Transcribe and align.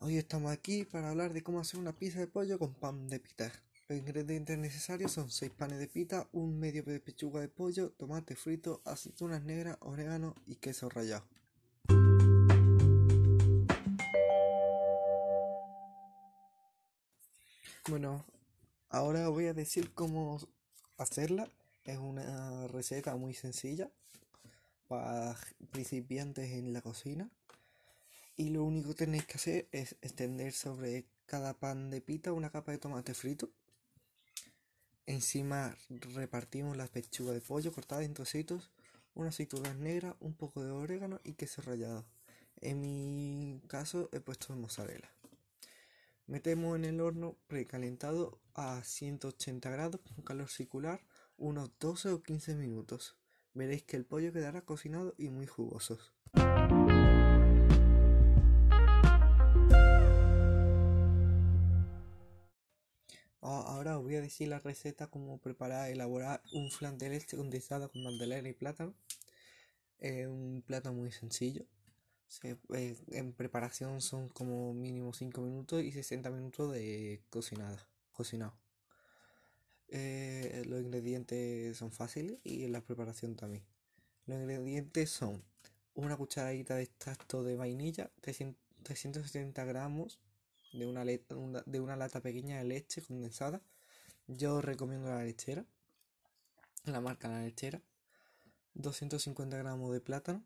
Hoy 0.00 0.16
estamos 0.16 0.50
aquí 0.50 0.84
para 0.84 1.10
hablar 1.10 1.32
de 1.32 1.44
cómo 1.44 1.60
hacer 1.60 1.78
una 1.78 1.92
pizza 1.92 2.18
de 2.18 2.26
pollo 2.26 2.58
con 2.58 2.74
pan 2.74 3.06
de 3.06 3.20
pita. 3.20 3.52
Los 3.88 4.00
ingredientes 4.00 4.58
necesarios 4.58 5.12
son 5.12 5.30
6 5.30 5.52
panes 5.52 5.78
de 5.78 5.86
pita, 5.86 6.28
un 6.32 6.58
medio 6.58 6.82
de 6.82 6.98
pechuga 6.98 7.40
de 7.40 7.46
pollo, 7.48 7.92
tomate 7.92 8.34
frito, 8.34 8.82
aceitunas 8.84 9.44
negras, 9.44 9.76
orégano 9.80 10.34
y 10.44 10.56
queso 10.56 10.88
rallado. 10.88 11.24
Bueno, 17.88 18.24
ahora 18.88 19.28
voy 19.28 19.46
a 19.46 19.54
decir 19.54 19.94
cómo 19.94 20.40
hacerla. 20.96 21.48
Es 21.84 21.98
una 21.98 22.66
receta 22.66 23.14
muy 23.14 23.34
sencilla 23.34 23.88
para 24.88 25.36
principiantes 25.70 26.50
en 26.52 26.72
la 26.72 26.80
cocina. 26.80 27.30
Y 28.36 28.50
lo 28.50 28.64
único 28.64 28.90
que 28.90 29.04
tenéis 29.04 29.26
que 29.26 29.34
hacer 29.34 29.68
es 29.72 29.96
extender 30.00 30.52
sobre 30.52 31.06
cada 31.26 31.54
pan 31.54 31.90
de 31.90 32.00
pita 32.00 32.32
una 32.32 32.50
capa 32.50 32.72
de 32.72 32.78
tomate 32.78 33.14
frito. 33.14 33.50
Encima 35.06 35.76
repartimos 36.14 36.76
la 36.76 36.86
pechuga 36.86 37.32
de 37.32 37.40
pollo 37.40 37.72
cortada 37.72 38.02
en 38.02 38.14
trocitos, 38.14 38.70
unas 39.14 39.34
aceitunas 39.34 39.76
negras, 39.76 40.14
un 40.20 40.34
poco 40.34 40.62
de 40.62 40.70
orégano 40.70 41.20
y 41.24 41.34
queso 41.34 41.62
rallado. 41.62 42.06
En 42.60 42.80
mi 42.80 43.60
caso 43.68 44.08
he 44.12 44.20
puesto 44.20 44.54
mozzarella. 44.56 45.10
Metemos 46.26 46.76
en 46.76 46.84
el 46.84 47.00
horno 47.00 47.36
precalentado 47.46 48.38
a 48.54 48.82
180 48.82 49.70
grados 49.70 50.00
con 50.00 50.24
calor 50.24 50.48
circular 50.48 51.00
unos 51.36 51.70
12 51.78 52.10
o 52.10 52.22
15 52.22 52.54
minutos. 52.54 53.17
Veréis 53.58 53.82
que 53.82 53.96
el 53.96 54.04
pollo 54.04 54.32
quedará 54.32 54.60
cocinado 54.62 55.16
y 55.18 55.30
muy 55.30 55.48
jugoso. 55.48 55.98
Ahora 63.40 63.98
os 63.98 64.04
voy 64.04 64.14
a 64.14 64.20
decir 64.20 64.46
la 64.46 64.60
receta 64.60 65.08
cómo 65.08 65.38
preparar, 65.38 65.90
elaborar 65.90 66.40
un 66.52 66.70
flan 66.70 66.98
de 66.98 67.08
leche 67.08 67.36
condensada 67.36 67.88
con 67.88 68.04
magdalena 68.04 68.48
y 68.48 68.52
plátano. 68.52 68.94
Es 69.98 70.28
un 70.28 70.62
plato 70.64 70.92
muy 70.92 71.10
sencillo. 71.10 71.66
Eh, 72.44 72.96
en 73.08 73.32
preparación 73.32 74.00
son 74.02 74.28
como 74.28 74.72
mínimo 74.72 75.12
5 75.12 75.40
minutos 75.40 75.82
y 75.82 75.90
60 75.90 76.30
minutos 76.30 76.72
de 76.72 77.24
cocinada, 77.28 77.88
cocinado. 78.12 78.54
Eh, 79.88 80.62
los 80.66 80.80
ingredientes 80.82 81.76
son 81.76 81.90
fáciles 81.90 82.38
y 82.44 82.66
la 82.68 82.80
preparación 82.80 83.36
también. 83.36 83.64
Los 84.26 84.38
ingredientes 84.40 85.10
son 85.10 85.42
una 85.94 86.16
cucharadita 86.16 86.76
de 86.76 86.82
extracto 86.82 87.42
de 87.42 87.56
vainilla, 87.56 88.10
370 88.20 89.64
gramos 89.64 90.20
de 90.72 90.86
una, 90.86 91.04
de 91.04 91.80
una 91.80 91.96
lata 91.96 92.20
pequeña 92.20 92.58
de 92.58 92.64
leche 92.64 93.02
condensada. 93.02 93.62
Yo 94.26 94.60
recomiendo 94.60 95.08
la 95.08 95.24
lechera, 95.24 95.64
la 96.84 97.00
marca 97.00 97.28
La 97.28 97.42
Lechera. 97.42 97.82
250 98.74 99.56
gramos 99.56 99.92
de 99.92 100.00
plátano, 100.00 100.44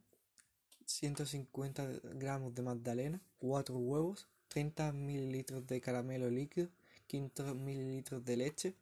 150 0.87 1.87
gramos 2.15 2.55
de 2.55 2.63
magdalena, 2.63 3.20
4 3.39 3.77
huevos, 3.77 4.27
30 4.48 4.93
mililitros 4.93 5.67
de 5.67 5.81
caramelo 5.81 6.31
líquido, 6.31 6.70
500 7.09 7.57
mililitros 7.57 8.25
de 8.25 8.37
leche 8.37 8.75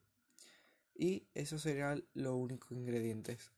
y 1.00 1.26
esos 1.34 1.62
serían 1.62 2.04
los 2.12 2.34
únicos 2.34 2.72
ingredientes. 2.72 3.50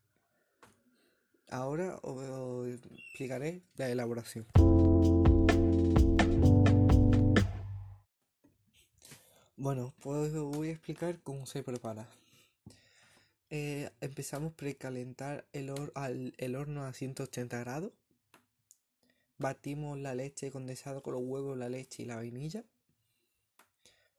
Ahora 1.49 1.99
os 2.01 2.67
explicaré 2.67 3.61
la 3.75 3.89
elaboración. 3.89 4.47
Bueno, 9.57 9.93
pues 10.01 10.33
os 10.33 10.55
voy 10.55 10.69
a 10.69 10.71
explicar 10.71 11.19
cómo 11.21 11.45
se 11.45 11.63
prepara. 11.63 12.07
Eh, 13.49 13.89
empezamos 13.99 14.53
precalentar 14.53 15.45
el, 15.51 16.33
el 16.37 16.55
horno 16.55 16.85
a 16.85 16.93
180 16.93 17.59
grados. 17.59 17.91
Batimos 19.37 19.99
la 19.99 20.15
leche 20.15 20.49
condensada 20.49 21.01
con 21.01 21.13
los 21.13 21.23
huevos, 21.23 21.57
la 21.57 21.67
leche 21.67 22.03
y 22.03 22.05
la 22.05 22.15
vainilla. 22.15 22.63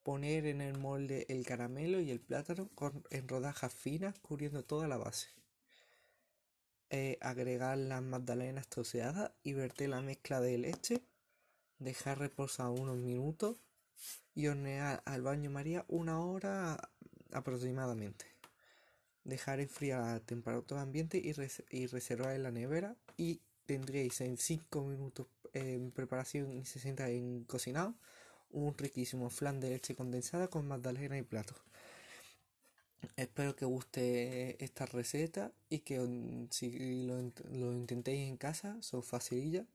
Poner 0.04 0.44
en 0.47 0.60
el 0.60 0.78
molde 0.78 1.25
el 1.31 1.47
caramelo 1.47 1.98
y 1.98 2.10
el 2.10 2.20
plátano 2.20 2.70
en 3.10 3.26
rodajas 3.26 3.72
finas 3.72 4.19
cubriendo 4.20 4.62
toda 4.62 4.87
la 4.87 4.98
base. 4.98 5.28
Eh, 6.91 7.16
agregar 7.22 7.78
las 7.78 8.03
magdalenas 8.03 8.69
troceadas 8.69 9.32
y 9.42 9.54
verter 9.54 9.88
la 9.88 10.03
mezcla 10.03 10.41
de 10.41 10.59
leche. 10.59 11.03
Dejar 11.78 12.19
reposar 12.19 12.69
unos 12.69 12.98
minutos 12.98 13.56
y 14.34 14.47
hornear 14.47 15.03
al 15.06 15.22
baño 15.22 15.50
María 15.50 15.87
una 15.88 16.21
hora 16.21 16.91
aproximadamente. 17.32 18.26
Dejar 19.25 19.59
enfriar 19.60 20.03
a 20.03 20.21
temperatura 20.21 20.82
ambiente 20.82 21.16
y, 21.16 21.32
y 21.71 21.86
reservar 21.86 22.36
en 22.36 22.42
la 22.42 22.50
nevera 22.50 22.94
y 23.16 23.41
tendréis 23.65 24.21
en 24.21 24.36
5 24.36 24.84
minutos 24.84 25.28
en 25.54 25.92
preparación 25.92 26.53
y 26.53 26.66
60 26.66 27.09
en 27.09 27.44
cocinado 27.44 27.94
un 28.54 28.75
riquísimo 28.78 29.28
flan 29.31 29.60
de 29.60 29.70
leche 29.70 29.94
condensada 29.94 30.48
con 30.48 30.66
magdalena 30.66 31.19
y 31.19 31.22
plato. 31.22 31.54
Espero 33.16 33.54
que 33.54 33.65
guste 33.66 34.62
esta 34.65 34.87
receta 34.87 35.53
y 35.69 35.81
que 35.81 35.97
si 36.50 37.06
lo, 37.06 37.20
lo 37.53 37.72
intentéis 37.72 38.28
en 38.28 38.37
casa, 38.37 38.76
son 38.81 39.03
facilillas 39.03 39.66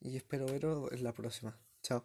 y 0.00 0.16
espero 0.16 0.46
veros 0.46 0.92
en 0.92 1.04
la 1.04 1.12
próxima. 1.12 1.56
Chao. 1.82 2.04